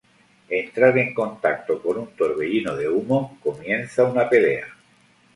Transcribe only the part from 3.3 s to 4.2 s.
comienza